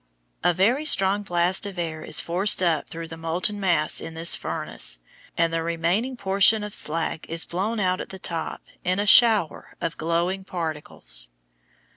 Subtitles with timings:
[0.43, 4.35] A very strong blast of air is forced up through the molten mass in this
[4.35, 4.97] furnace,
[5.37, 9.75] and the remaining portion of slag is blown out at the top in a shower
[9.79, 11.29] of glowing particles.